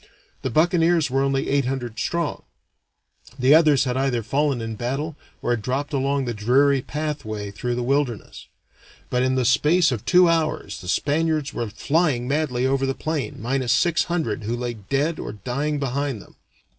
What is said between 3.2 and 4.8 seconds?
the others had either fallen in